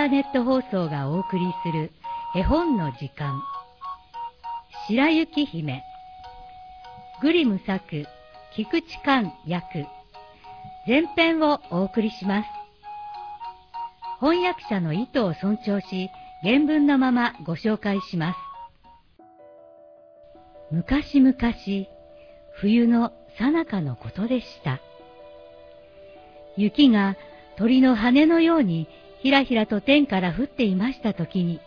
[0.00, 1.92] ターネット放送がお送りする
[2.34, 3.42] 絵本の時間。
[4.86, 5.82] 白雪姫。
[7.20, 8.06] グリム作
[8.56, 9.84] 菊池寛役。
[10.86, 12.48] 前編をお送りします。
[14.20, 16.08] 翻訳者の意図を尊重し
[16.42, 18.38] 原文のままご紹介します。
[20.70, 21.34] 昔々
[22.54, 24.80] 冬の最中のことでした。
[26.56, 27.18] 雪が
[27.58, 28.88] 鳥の羽のように
[29.22, 31.60] ひらひらと天から降っていました時に、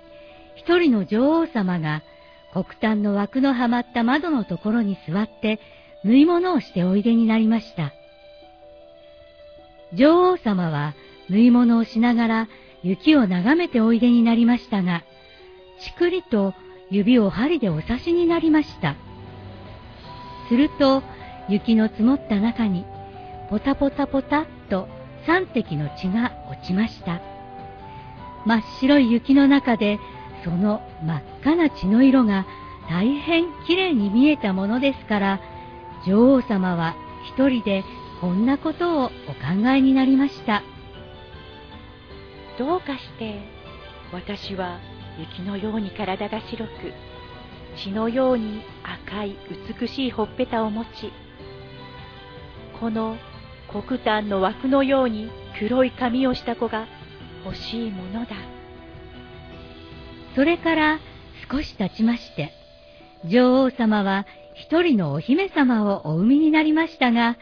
[0.56, 2.04] 一人の女王様が
[2.52, 5.60] 黒炭の枠のはまった窓のところに座って
[6.04, 7.94] 縫い物をしておいでになりました。
[9.94, 10.96] 女王様は
[11.30, 12.48] 縫い物をしながら
[12.84, 15.04] 雪を眺めておいでになりましたが、
[15.80, 16.54] ちくりと
[16.90, 18.96] 指を針でお刺しになりました。
[20.50, 21.04] すると
[21.50, 22.86] 雪の積もった中に
[23.50, 24.88] ポタポタポタっと
[25.26, 27.33] 3滴の血が落ちました。
[28.46, 30.00] 真っ白い雪の中で、
[30.44, 32.46] その真っ赤な血の色が
[32.90, 35.42] 大変きれいに見えたものですから、
[36.06, 36.96] 女王様は
[37.36, 37.84] 一人で
[38.20, 40.64] こんなことをお考えになりました。
[42.58, 43.42] どうかして
[44.12, 44.80] 私は
[45.18, 46.72] 雪のように体が白く
[47.76, 49.36] 血のように赤い
[49.80, 51.12] 美しいほっぺたを持ち
[52.80, 53.18] この
[53.68, 56.86] 黒炭の枠のように黒い髪をした子が
[57.46, 58.36] 欲しいものだ。
[60.36, 61.00] それから
[61.50, 62.52] 少し経ちまして、
[63.26, 67.38] 女王様は一人のお姫様をお産みになりましたが、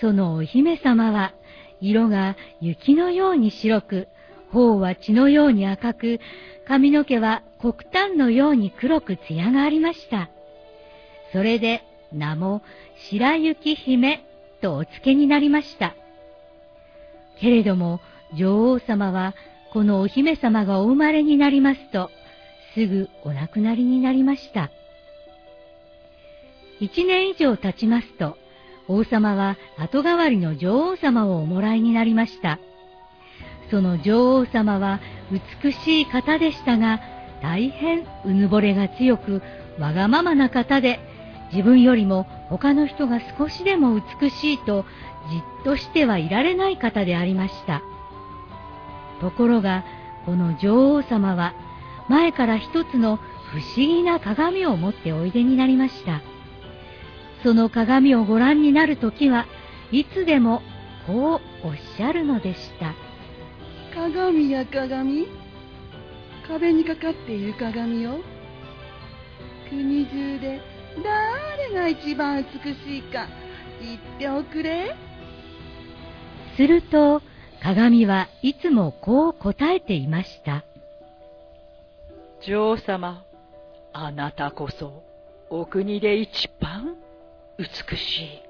[0.00, 1.32] そのお姫様は
[1.80, 4.08] 色が雪のように白く、
[4.50, 6.20] 頬は血のように赤く、
[6.66, 10.30] 髪の毛は黒炭のように黒く艶がありました。
[11.32, 12.62] それで名も
[13.10, 14.24] 白雪姫
[14.60, 15.94] とお付けになりました。
[17.38, 18.00] けれども
[18.34, 19.34] 女王様は
[19.72, 22.10] このお姫様がお生まれになりますと、
[22.74, 24.70] すぐお亡くなりになりました。
[26.80, 28.36] 一年以上経ちますと、
[28.88, 32.58] 王様は後代わりの女王様をおもらいになりました。
[33.70, 35.00] その女王様は
[35.62, 37.00] 美しい方でしたが、
[37.42, 39.42] 大変うぬぼれが強く、
[39.78, 40.98] わがままな方で、
[41.52, 44.84] 自分よりも他の人が少しでも美しいと
[45.30, 47.82] じっとしてはいられない方でありました。
[49.20, 49.84] ところが、
[50.26, 51.54] この女王様は
[52.08, 53.18] 前から一つの
[53.52, 56.20] 不思議な鏡を持っておいでになりました。
[57.42, 59.46] その鏡をご覧になるときは
[59.90, 60.62] いつでも
[61.06, 62.94] こうおっしゃるのでした。
[63.94, 65.26] 鏡や鏡？
[66.46, 68.18] 壁にかかっている鏡よ。
[69.68, 70.60] 国中で
[71.02, 73.26] 誰が一番美しいか
[73.80, 74.96] 言っておくれ。
[76.56, 77.22] すると、
[77.62, 80.64] 鏡はいつもこう答えていました。
[82.42, 83.22] 女王様、
[83.92, 85.02] あなたこそ
[85.50, 86.96] お国で一番
[87.58, 88.42] 美しい。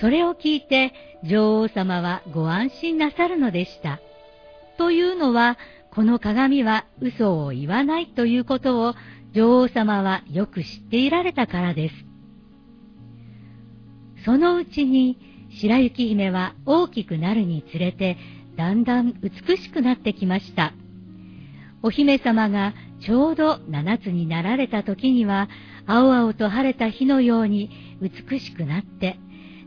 [0.00, 4.00] それを聞いて女王様はご安心なさるのでした。
[4.78, 5.58] というのは、
[5.90, 8.94] この鏡は嘘を言わないということを
[9.32, 11.94] 女王様はよく知っていられたからです。
[14.24, 15.18] そのうちに
[15.60, 18.16] 白雪姫は大きくなるにつれて
[18.56, 20.72] だんだん美しくなってきました。
[21.82, 25.48] お姫様がちょうど七つになられた時には
[25.86, 27.70] 青々と晴れた日のように
[28.00, 29.18] 美しくなって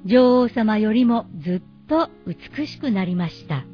[0.05, 3.65] 女王様よりもずっと美しくなりました。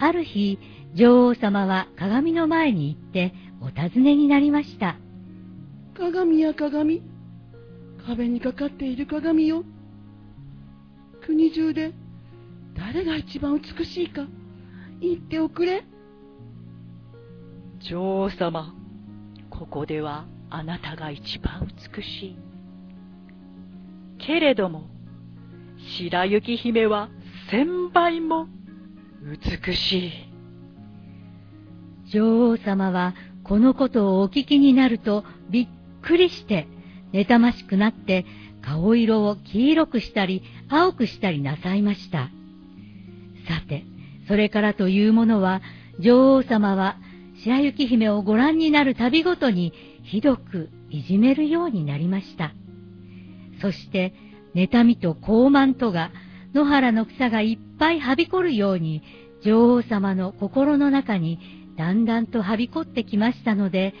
[0.00, 0.58] ある日、
[0.94, 4.96] 女王様は鏡の前に行ってお尋ねになりました。
[5.96, 7.02] 鏡や鏡、
[8.06, 9.64] 壁にかかっている鏡よ。
[11.28, 11.92] 国中で
[12.74, 14.26] 誰が一番美しいか
[14.98, 15.84] 言っておくれ。
[17.80, 18.74] 女王様、
[19.50, 22.38] ここではあなたが一番美しい。
[24.16, 24.88] けれども、
[26.00, 27.10] 白雪姫は
[27.50, 28.48] 千倍も
[29.22, 30.12] 美しい。
[32.06, 33.14] 女王様は
[33.44, 35.68] このことをお聞きになるとびっ
[36.00, 36.68] くりして、
[37.12, 38.24] 妬ましくなって
[38.68, 42.30] 顔色を黄色くしたり青くしたりなさいました。
[43.48, 43.84] さて、
[44.26, 45.62] それからというものは、
[45.98, 46.98] 女王様は
[47.42, 49.72] 白雪姫をご覧になるたびごとに
[50.02, 52.52] ひどくいじめるようになりました。
[53.62, 54.12] そして、
[54.54, 56.10] 妬みと高慢とが
[56.52, 59.02] 野原の草がいっぱいはびこるように
[59.44, 61.38] 女王様の心の中に
[61.76, 63.94] だんだんとはびこってきましたので、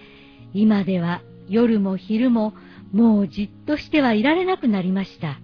[0.52, 2.52] 今では夜も昼も
[2.92, 5.38] もうじっとしてはいられなくなりました。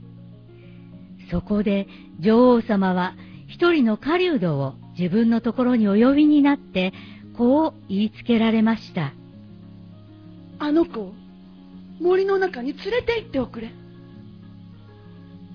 [1.31, 1.88] そこで
[2.20, 3.14] 女王様は
[3.46, 6.93] 一人の狩人を自分のところにお呼びになって、
[7.37, 9.12] こう言いつけられました。
[10.58, 11.12] あの子
[12.00, 13.73] 森の中に連れて行っておくれ。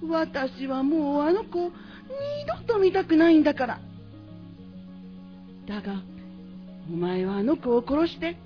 [0.08, 1.72] 私はもうあの子を
[2.48, 3.80] 二度と見たくないんだから。
[5.68, 6.02] だが、
[6.92, 8.38] お前はあの子を殺して、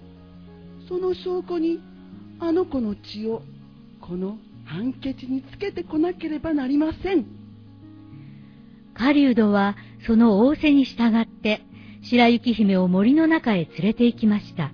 [0.88, 1.80] その証拠に
[2.40, 3.42] あの子の血を
[4.02, 7.26] このハンケチにつけてこなければなりません。
[8.94, 9.76] 狩人は
[10.06, 11.62] その仰せに従って、
[12.02, 14.72] 白雪姫を森の中へ連れて行きました。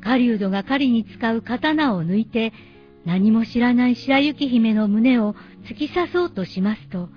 [0.00, 2.52] 狩人が狩りに使う刀を抜いて、
[3.04, 5.34] 何も知らない白雪姫の胸を
[5.68, 7.08] 突き刺そうとしますと、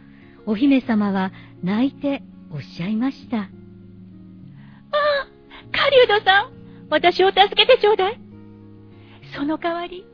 [0.46, 1.32] お姫様は
[1.64, 3.38] 泣いておっしゃいました。
[3.38, 3.50] ああ、
[5.72, 6.52] 狩人さん、
[6.90, 8.23] 私を助けてちょうだい。
[9.36, 10.06] その代わり、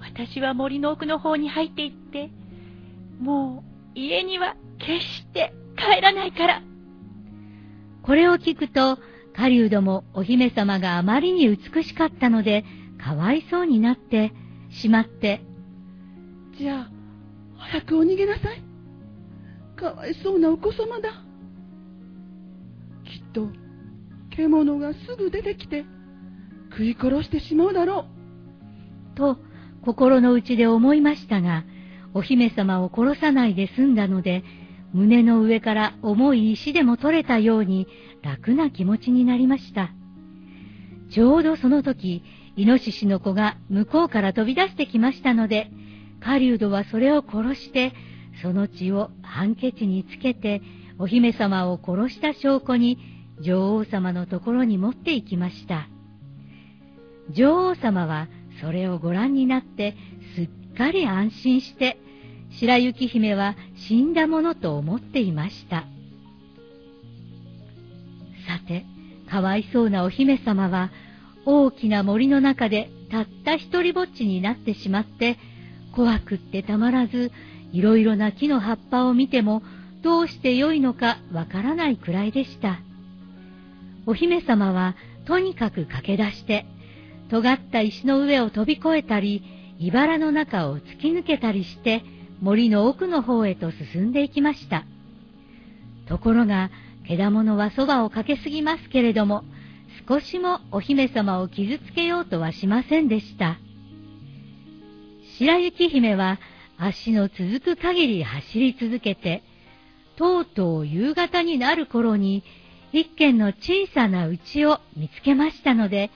[0.00, 2.30] 私は森の奥の方に入っていって、
[3.20, 3.62] も
[3.94, 6.62] う家には決して帰らないから。
[8.02, 8.98] これを聞くと、
[9.34, 12.64] 狩人もお姫様があまりに美しかったので、
[13.02, 14.32] かわいそうになって、
[14.70, 15.42] しまって。
[16.58, 16.90] じゃあ、
[17.56, 18.62] 早くお逃げなさい。
[19.76, 21.10] かわいそうなお子様だ。
[23.04, 23.48] きっと、
[24.30, 25.84] 獣がすぐ出てきて、
[26.70, 28.11] 食い殺してしまうだろう。
[29.12, 29.38] と、
[29.82, 31.64] 心の内で思いましたが、
[32.14, 34.44] お姫様を殺さないで済んだので、
[34.92, 37.86] 胸の上から重い石でも取れたように
[38.22, 39.92] 楽な気持ちになりました。
[41.10, 42.22] ちょうどその時、
[42.56, 45.70] イノシシの子が向こうから飛び出してきましたので、
[46.20, 47.92] 狩人はそれを殺して、
[48.42, 50.62] その血をハンケチにつけて、
[50.98, 52.98] お姫様を殺した証拠に、
[53.40, 55.88] 女王様のところに持って行きました。
[57.30, 58.28] 女王様は
[58.60, 59.94] それをご覧になって
[60.34, 61.98] すっかり安心して
[62.58, 65.86] 白雪姫は死んだものと思っていました。
[68.46, 68.84] さて
[69.30, 70.90] かわいそうなお姫様は
[71.46, 75.38] 大きな森の中でたった一りぼっちになってしまって
[75.94, 77.30] 怖くってたまらず
[77.72, 79.62] いろいろな木の葉っぱを見ても
[80.02, 82.80] どうしてよいのかわからないくらいでした。
[84.04, 84.96] お姫様は
[85.26, 86.66] とにかく駆け出して
[87.32, 89.42] 尖った石の上を飛び越えたり、
[89.78, 92.04] 茨の中を突き抜けたりして、
[92.42, 94.84] 森の奥の方へと進んでいきました。
[96.06, 96.70] ところが、
[97.08, 99.44] 獣はそばをかけすぎますけれども、
[100.06, 103.56] 少しもお姫様を傷つけようとはしませんでした。
[105.38, 106.38] 白雪姫は
[106.76, 109.42] 足の続く限り走り続けて、
[110.16, 112.44] とうとう夕方になる頃に、
[112.92, 116.10] 一軒の小さな家を見つけましたので、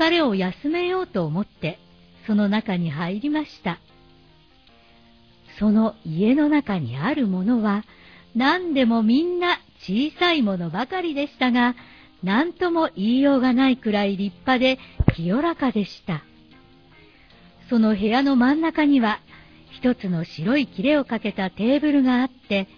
[0.00, 1.78] 疲れを休めようと思って、
[2.26, 3.78] その中に入りました。
[5.58, 7.84] その家の中にあるものは、
[8.34, 11.74] 何でもみんな小さいものばかりでしたが、
[12.22, 14.78] 何とも言いようがないくらい立派で
[15.14, 16.22] 清らかでした。
[17.68, 19.20] その部屋の真ん中には、
[19.70, 22.68] 一つの白い切れをかけたテーブルがあって、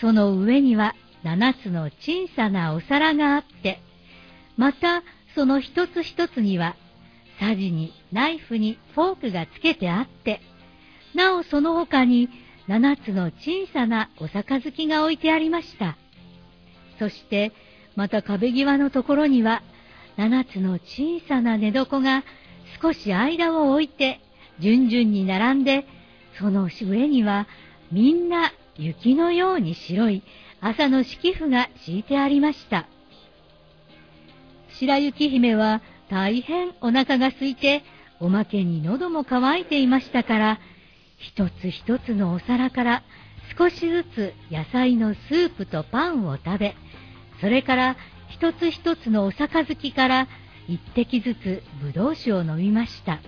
[0.00, 3.82] その上には七つの小さなお皿があって、
[4.56, 5.02] また
[5.34, 6.76] その一つ一つには、
[7.40, 10.40] さじにナイフにフォークがつけてあって、
[11.14, 12.28] なおその他に
[12.68, 15.96] 七つの小さなお杯が置いてありました。
[16.98, 17.52] そして、
[17.96, 19.62] また壁際のところには、
[20.16, 22.22] 七つの小さな寝床が
[22.80, 24.20] 少し間を置いて、
[24.60, 25.86] 順々に並んで、
[26.38, 27.46] その上には
[27.90, 30.22] みんな雪のように白い
[30.60, 32.86] 朝の敷布が敷いてありました。
[34.82, 37.84] 白雪姫は大変お腹が空いて、
[38.18, 40.60] おまけに喉も渇いていましたから、
[41.18, 43.04] 一つ一つのお皿から
[43.56, 46.74] 少しずつ野菜のスープとパンを食べ、
[47.40, 47.96] それから
[48.28, 50.26] 一つ一つのお杯から
[50.66, 53.20] 一滴ずつぶどう酒を飲みました。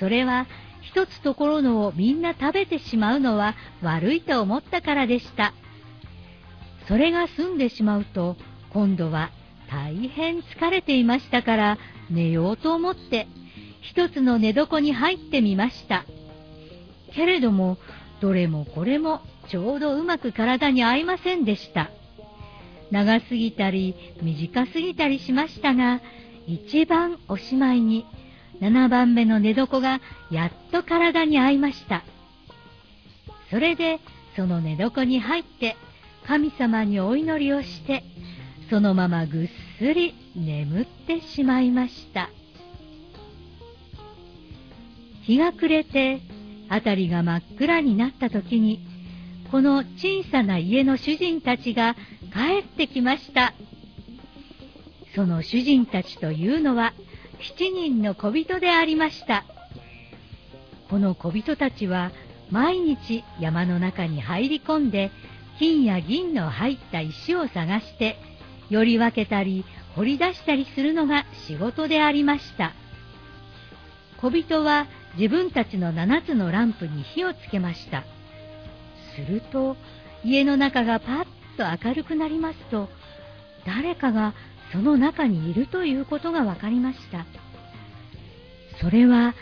[0.00, 0.48] それは
[0.80, 5.54] 一つところのをみんな食べてしまうのは悪いと思ったからでした。
[6.88, 8.36] それが済んでしまうと、
[8.70, 9.30] 今度は
[9.70, 11.78] 大変疲れていましたから
[12.10, 13.28] 寝ようと思って
[13.80, 16.04] 一つの寝床に入ってみました。
[17.14, 17.78] けれども
[18.20, 21.90] どれもこれもちょうどうまく体に合いませんでした。
[22.90, 26.00] 長すぎたり短すぎたりしましたが
[26.46, 28.04] 一番おしまいに
[28.60, 30.00] 7番目の寝床が
[30.30, 32.02] やっと体に合いました。
[33.50, 34.00] それで
[34.36, 35.76] その寝床に入って
[36.26, 38.04] 神様にお祈りをして
[38.70, 39.48] そのままぐっ
[39.78, 42.30] すり眠ってしまいました。
[45.22, 46.20] 日が暮れて、
[46.68, 48.80] 辺りが真っ暗になった時に、
[49.50, 51.96] この小さな家の主人たちが
[52.32, 53.54] 帰ってきました。
[55.16, 56.94] その主人たちというのは
[57.40, 59.44] 7人の小人でありました。
[60.88, 62.12] この小人たちは
[62.50, 65.10] 毎日山の中に入り込んで
[65.58, 68.16] 金や銀の入った石を探して
[68.70, 69.64] より分けたり
[69.96, 72.72] 掘り出したりするのが仕事でありました。
[74.18, 74.86] 小人は
[75.16, 78.04] 自分たちの7つのランプに火をつけました。
[79.16, 79.76] すると
[80.24, 82.88] 家の中がパッと明るくなりますと
[83.66, 84.34] 誰かが
[84.72, 87.26] その中にいるということが分かりました。
[88.80, 89.34] それは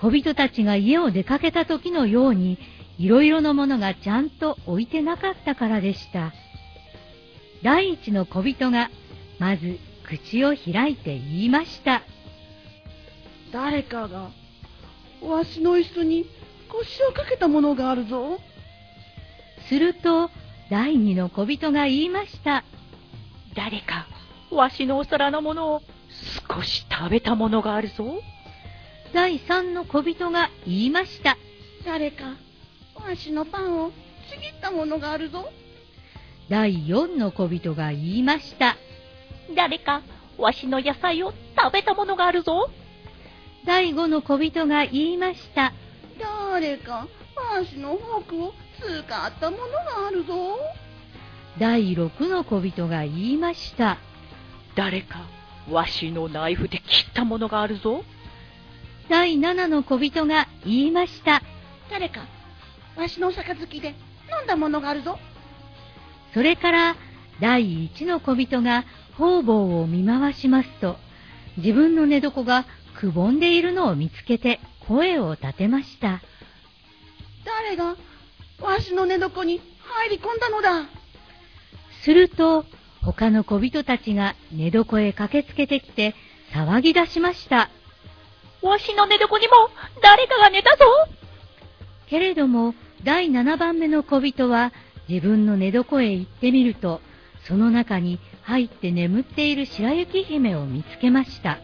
[0.00, 2.58] 小人たちが家を出かけた時のように
[2.98, 6.32] いろいろなものがちゃんと置いてなかったからでした。
[7.62, 8.90] 第一の小人が
[9.38, 12.02] まず口を開いて言いました。
[13.52, 14.30] 誰かが
[15.22, 16.26] わしの椅子に
[16.68, 18.38] 腰をかけたものがあるぞ。
[19.68, 20.30] すると
[20.70, 22.64] 第二の小人が言いました。
[23.54, 24.06] 誰か
[24.50, 25.82] わしのお皿のものを
[26.50, 28.20] 少し食べたものがあるぞ。
[29.12, 31.36] 第三の小人が言いました。
[31.84, 32.36] 誰か、
[32.94, 33.90] わしのパンを
[34.30, 35.50] ちぎったものがあるぞ。
[36.52, 38.76] 第四の小人が言いました。
[39.56, 40.02] 誰か、
[40.36, 42.68] わしの野菜を食べたものがあるぞ。
[43.64, 45.72] 第五の小人が言いました。
[46.50, 47.08] 誰か、
[47.56, 50.58] わしのフォークを使ったものがあるぞ。
[51.58, 53.96] 第六の小人が言いました。
[54.74, 55.22] 誰か、
[55.70, 58.04] わしのナイフで切ったものがあるぞ。
[59.08, 61.40] 第七の小人が言いました。
[61.90, 62.26] 誰か、
[62.94, 63.94] わしの杯で
[64.38, 65.18] 飲んだものがあるぞ。
[66.34, 66.96] それから、
[67.40, 68.84] 第一の小人が
[69.18, 70.96] 方々を見回しますと、
[71.58, 72.64] 自分の寝床が
[72.98, 76.22] くぼんでいるのを見つけて声を立てました。
[77.44, 77.96] 誰が、
[78.60, 80.88] わしの寝床に入り込んだのだ。
[82.02, 82.64] すると、
[83.02, 86.14] 他の小人たちが寝床へ駆けつけてきて
[86.52, 87.68] 騒ぎ出しました。
[88.62, 89.52] わしの寝床にも
[90.00, 90.84] 誰かが寝たぞ
[92.06, 94.72] けれども、第7番目の小人は
[95.08, 97.00] 自分の寝床へ行ってみると、
[97.46, 101.58] その中に入って眠っている白雪姫を見つけました。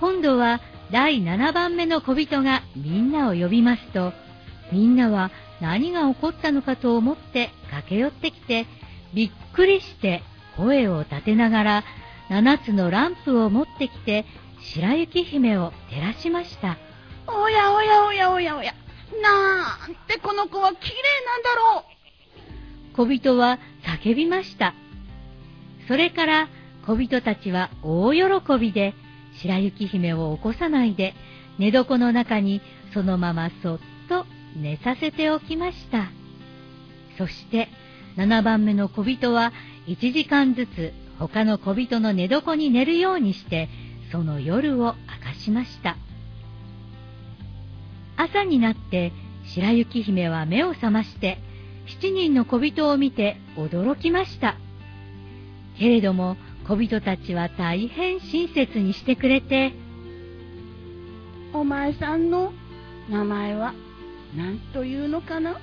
[0.00, 4.12] 今度は第7番目の小人がみんなを呼びますと、
[4.72, 5.30] みんなは
[5.60, 8.66] 何が起こったのかと思って駆け寄ってきて、
[9.14, 10.22] びっくりして
[10.56, 11.84] 声を立てながら
[12.28, 14.24] 7つのランプを持ってきて
[14.60, 16.78] 白雪姫を照らしました。
[17.26, 18.74] おやおやおやおやおや、
[19.22, 20.94] なんてこの子は綺麗
[21.26, 21.84] なんだろ
[22.92, 22.96] う。
[22.96, 23.58] 小人は
[24.02, 24.74] 叫びました。
[25.88, 26.48] それから
[26.86, 28.94] 小人たちは大喜びで
[29.42, 31.14] 白雪姫を起こさないで
[31.58, 32.60] 寝床の中に
[32.94, 34.26] そのままそっと
[34.56, 36.10] 寝させておきました。
[37.18, 37.68] そして
[38.16, 39.52] 7番目の小人は
[39.86, 43.68] 1時間ずつ他の小人の寝床に寝るようにして
[44.10, 45.96] その夜を明かしました
[48.20, 49.14] 朝になって
[49.54, 51.38] 白雪姫は目を覚まして
[52.02, 54.56] 7人の小人を見て驚きました。
[55.78, 56.36] けれども
[56.68, 59.72] 小人たちは大変親切にしてくれて
[61.54, 62.52] お前さんの
[63.08, 63.72] 名前は
[64.36, 65.58] 何というのかな？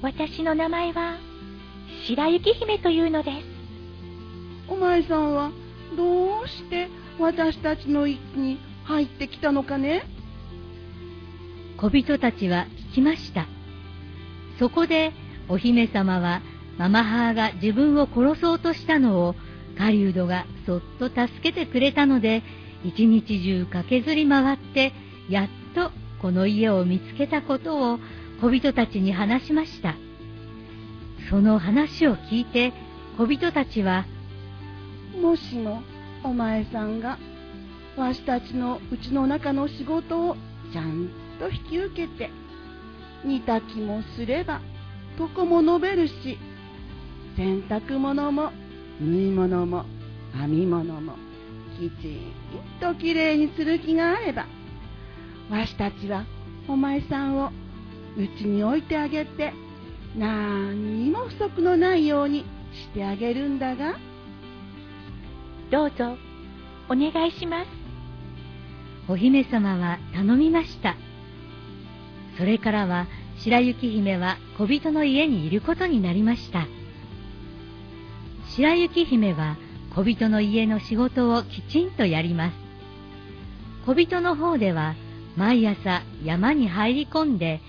[0.00, 1.18] 私の名前は
[2.06, 4.72] 白雪姫というのです。
[4.72, 5.50] お前さんは
[5.94, 10.04] どうして私たちの域に入ってきたのかね？
[11.80, 13.46] 小人たちは聞きました
[14.58, 15.12] そこで
[15.48, 16.42] お姫様は
[16.78, 19.34] ママ母が自分を殺そうとしたのを
[19.78, 22.42] 狩人がそっと助けてくれたので
[22.84, 24.92] 一日中駆けずり回って
[25.28, 27.98] やっとこの家を見つけたことを
[28.40, 29.96] 小人たちに話しました。
[31.30, 32.72] その話を聞いて
[33.16, 34.06] 小人たちは、
[35.20, 35.82] もしも
[36.24, 37.18] お前さんが
[37.96, 40.36] わしたちのうちの中の仕事を
[40.72, 42.30] ちゃんと引き受けて、
[43.24, 44.60] 煮炊きもすれば
[45.18, 46.38] 床も伸べるし、
[47.36, 48.52] 洗濯物も
[49.00, 49.86] 縫い物も
[50.34, 51.14] 編み物も
[51.78, 52.32] きちん
[52.78, 54.46] ときれいにする気があれば、
[55.50, 56.26] わしたちは
[56.68, 57.50] お前さんを
[58.18, 59.52] うちに置いてあげて
[60.16, 63.98] 何にも不足のないようにしてあげるんだが。
[65.70, 66.16] どうぞ
[66.88, 67.80] お願いします。
[69.08, 70.96] お姫様は頼みました
[72.36, 73.06] それからは
[73.38, 76.66] 白雪姫は小人の家にいることになりました
[78.56, 79.56] 白雪姫は
[79.94, 82.54] 小人の家の仕事をきちんとやります
[83.86, 84.94] 小人の方では
[85.36, 87.60] 毎朝山に入り込んで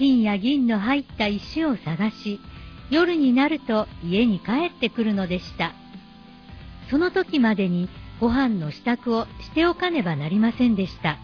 [0.00, 2.40] 金や銀の入った石を探し、
[2.90, 5.74] 夜になると家に帰ってくるのでした。
[6.88, 11.18] その時までにご飯の支度をしておかねばなりませんでした。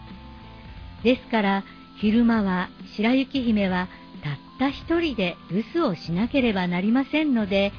[1.03, 1.63] ですから
[1.99, 3.87] 昼間は白雪姫は
[4.23, 7.73] たった一人で留守をしなければなりませんので、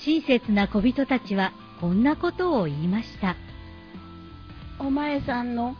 [0.00, 3.36] 親切な小人たちはこんなことを言いました。
[4.78, 5.76] お前さんの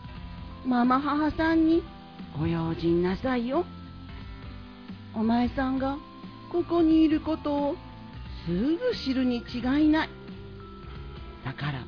[0.66, 1.82] ママ母さんに
[2.40, 3.64] お用心なさいよ。
[5.14, 5.96] お前さんが
[6.52, 7.76] ここにいることを
[8.46, 10.08] すぐ知るに違いない。
[11.44, 11.84] だから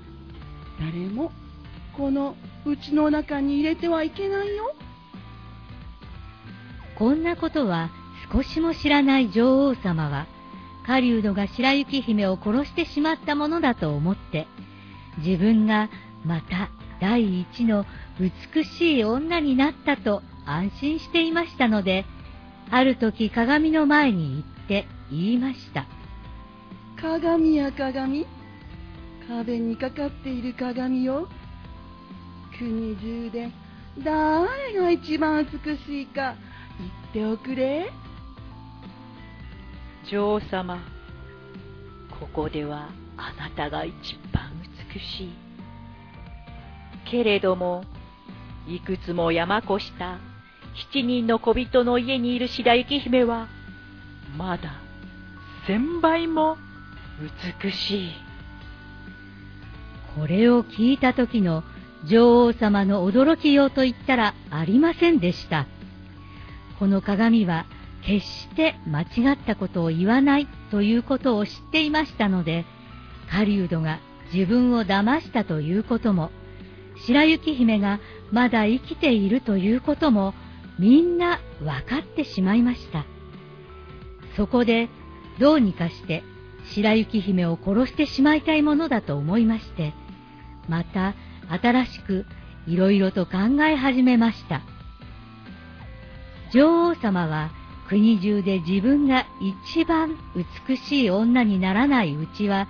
[0.79, 1.31] 誰も
[1.97, 4.75] この家の中に入れてはいけないよ。
[7.01, 7.89] こんなことは
[8.31, 10.27] 少しも知らない女王様は、
[10.87, 14.47] 狩人が白雪姫を殺してしまったものだと思って、
[15.17, 15.89] 自分が
[16.27, 16.69] また
[17.01, 17.87] 第一の
[18.53, 22.05] 美しい女になったと安心していましたので、
[22.71, 25.87] ある時鏡の前に行って言いました。
[27.01, 28.27] 鏡や鏡
[29.27, 31.31] 壁にかかっている鏡よ。
[32.59, 33.51] 国中で
[34.05, 36.35] 誰が一番美しいか
[37.11, 37.91] っておくれ。
[40.09, 40.79] 女王様、
[42.21, 44.53] ここではあなたが一番
[44.95, 45.31] 美しい。
[47.05, 47.85] けれども、
[48.69, 50.19] いくつも山越した
[50.93, 53.49] 七人の小人の家にいる白雪姫は、
[54.37, 54.75] まだ
[55.67, 56.57] 千倍も
[57.61, 58.11] 美しい。
[60.17, 61.65] これを聞いた時の
[62.05, 65.67] 女王様の驚きようと言ったらありませんでした。
[66.81, 67.67] この鏡は
[68.07, 72.65] 決して間違ったことを言わないということを知っていましたので、
[73.31, 74.01] 狩人が
[74.33, 76.31] 自分を騙したということも、
[77.07, 78.01] 白雪姫が
[78.33, 80.33] まだ生きているということも、
[80.79, 83.05] みんな分かってしまいました。
[84.35, 84.89] そこで、
[85.39, 86.23] どうにかして
[86.73, 89.93] 白雪姫を殺してしまいたいものだと思いまして、
[90.67, 91.15] また
[91.61, 92.25] 新しく
[92.67, 94.63] いろいろと考え始めました。
[96.53, 97.51] 女王様は
[97.89, 100.17] 国中で自分が一番
[100.69, 102.69] 美しい女にならないうちは、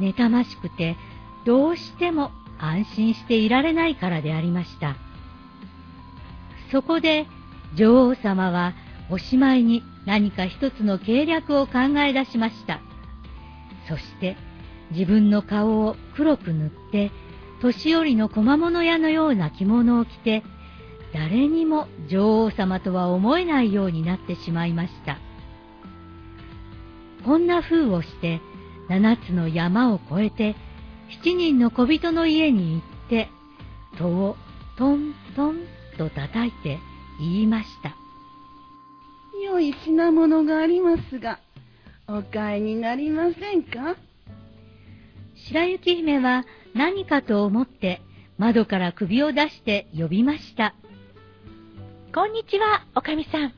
[0.00, 0.96] 妬ましくて
[1.44, 4.96] どうしても安心していられないからでありました。
[6.70, 7.26] そこで
[7.74, 8.74] 女王様は
[9.10, 12.80] おしまいに何か一つの計略を考え出しました。
[13.88, 14.36] そして
[14.90, 17.10] 自分の顔を黒く塗って
[17.60, 20.42] 年寄りの小間物屋のような着物を着て、
[21.16, 25.18] 誰にも女王様とは思えないようになってしまいました。
[27.24, 28.42] こんな風をして、
[28.90, 30.56] 七つの山を越えて、
[31.22, 33.30] 七人の小人の家に行って、
[33.96, 34.36] 戸を
[34.76, 35.62] トントン
[35.96, 36.78] と叩いて
[37.18, 37.96] 言いました。
[39.42, 41.40] 良い品物がありますが、
[42.06, 43.96] お買いになりませんか？
[45.34, 48.02] 白雪姫は何かと思って
[48.36, 50.74] 窓から首を出して呼びました。
[52.16, 53.52] こんにちは、おかみさん。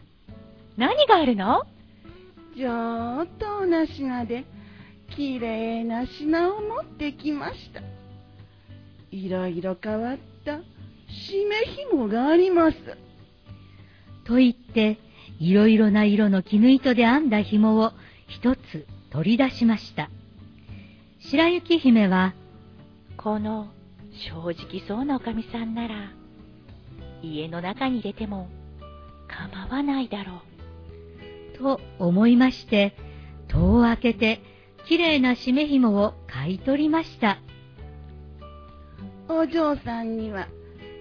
[0.77, 1.63] 何があるの？
[2.57, 4.45] 上等な品で、
[5.15, 7.81] きれいな品を持ってきました。
[9.13, 10.59] いろいろ変わった締
[11.49, 11.57] め
[11.89, 12.77] 紐があります。
[14.25, 14.99] と言って、
[15.39, 17.93] いろいろな色の絹糸で編んだ紐を
[18.27, 20.11] 一つ取り出しました。
[21.21, 22.35] 白雪姫は、
[23.17, 23.69] この
[24.33, 26.11] 正直そうなおかみさんなら、
[27.23, 28.49] 家の中に入れても
[29.29, 30.43] 構わないだろ
[31.55, 31.59] う。
[31.59, 32.95] と思いまして、
[33.49, 34.41] 戸を開けて、
[34.87, 37.39] きれいな締め紐を買い取りました。
[39.29, 40.49] お嬢さんには、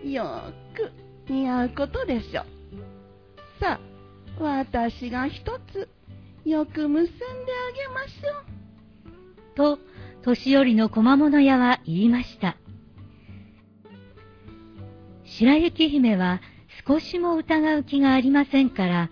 [0.03, 0.41] よ
[0.75, 0.91] く
[1.31, 2.45] 似合うことでしょう。
[3.59, 3.79] さ
[4.39, 5.89] あ、私が一つ、
[6.45, 7.27] よく結んであ
[7.71, 9.77] げましょう。
[9.77, 9.79] と、
[10.21, 12.57] 年寄りの小物屋は言いました。
[15.27, 16.41] 白雪姫は
[16.87, 19.09] 少しも疑う気がありませんから、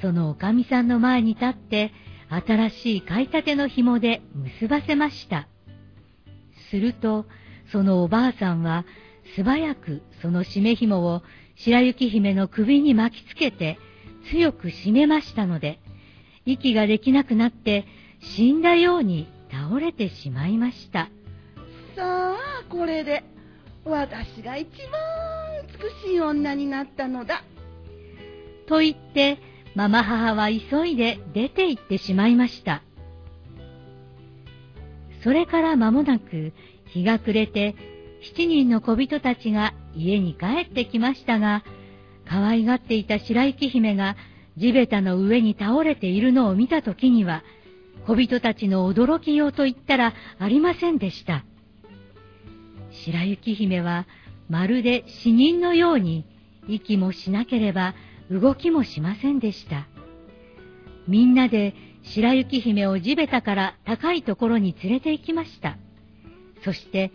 [0.00, 1.92] そのおかみさんの前に立って、
[2.28, 5.48] 新しい買いたての紐で結ばせました。
[6.70, 7.26] すると、
[7.72, 8.84] そのおばあさんは、
[9.34, 11.22] 素早くその締め紐を
[11.56, 13.78] 白雪姫の首に巻きつけて、
[14.30, 15.80] 強く締めましたので、
[16.44, 17.86] 息ができなくなって
[18.20, 21.08] 死んだように倒れてしまいました。
[21.96, 22.36] さあ、
[22.68, 23.24] これで
[23.84, 25.25] 私が一番
[26.02, 27.42] 美しい女になったのだ。
[28.66, 29.38] と言って、
[29.74, 32.82] ママ母は急いで出て行ってしまいました。
[35.22, 36.52] それから間もなく
[36.86, 37.74] 日が暮れて、
[38.22, 41.64] 七人の小人たちが家に帰ってきましたが、
[42.28, 44.16] 可愛がっていた白雪姫が
[44.56, 47.44] 地べたの上に倒れているのを見たときには、
[48.06, 51.44] 小人たちの驚きようと言ったらありませんでした。
[52.90, 54.06] 白雪姫は
[54.48, 56.24] まるで死人のように
[56.68, 57.94] 息もしなければ
[58.30, 59.86] 動きもしませんでした。
[61.08, 65.76] みんなで白雪姫を地べたから高いところに連れて行きました。
[66.64, 67.12] そして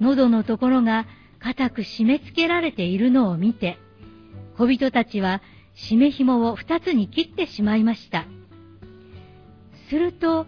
[0.00, 1.06] 喉のところが
[1.38, 3.78] 固く締め付けられているのを見て、
[4.56, 5.42] 小人たちは
[5.74, 8.26] 締め紐を二つに切ってしまいました。
[9.88, 10.46] すると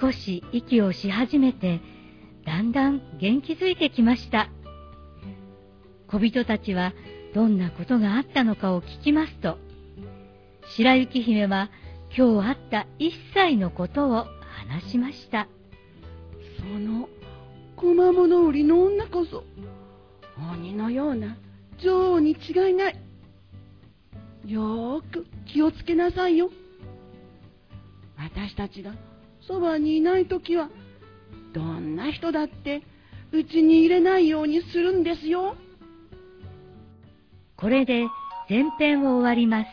[0.00, 1.80] 少し息をし始めて、
[2.46, 4.48] だんだん元気づいてきました。
[6.12, 6.92] 小人たちは
[7.34, 9.56] どんなことがあったのかを聞きますと、
[10.76, 11.70] 白雪姫は
[12.14, 14.26] 今日あった一切のことを
[14.68, 15.48] 話しました。
[16.58, 17.08] その
[17.76, 19.42] 小間物売りの女こそ、
[20.52, 21.38] 鬼のような
[21.82, 22.98] 女王に違いない。
[24.46, 26.50] よーく気をつけなさいよ。
[28.18, 28.92] 私たちが
[29.40, 30.68] そばにいないときは、
[31.54, 32.82] どんな人だって
[33.32, 35.56] うちに入れないようにするんですよ。
[37.62, 38.08] これで
[38.50, 39.70] 前編を終わります。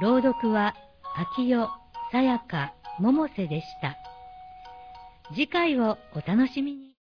[0.00, 0.76] 朗読は
[1.16, 1.68] 秋代、
[2.12, 3.96] さやか、百瀬でした。
[5.34, 6.95] 次回をお楽しみに。